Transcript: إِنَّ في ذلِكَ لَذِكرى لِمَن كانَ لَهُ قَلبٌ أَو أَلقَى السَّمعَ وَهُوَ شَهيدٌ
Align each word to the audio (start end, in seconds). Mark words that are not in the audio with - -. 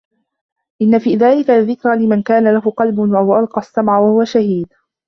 إِنَّ 0.81 0.99
في 0.99 1.15
ذلِكَ 1.15 1.49
لَذِكرى 1.49 1.95
لِمَن 2.05 2.21
كانَ 2.23 2.53
لَهُ 2.53 2.71
قَلبٌ 2.71 2.99
أَو 2.99 3.39
أَلقَى 3.39 3.61
السَّمعَ 3.61 3.99
وَهُوَ 3.99 4.23
شَهيدٌ 4.23 4.65